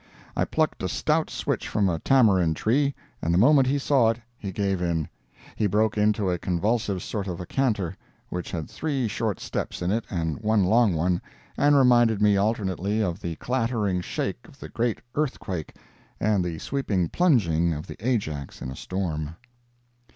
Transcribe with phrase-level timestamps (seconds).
[0.35, 4.19] I plucked a stout switch from a tamarind tree, and the moment he saw it,
[4.35, 5.07] he gave in.
[5.55, 7.95] He broke into a convulsive sort of a canter,
[8.29, 11.21] which had three short steps in it and one long one,
[11.55, 15.75] and reminded me alternately of the clattering shake of the great earthuake,
[16.19, 19.35] and the sweeping plunging of the Ajax in a storm.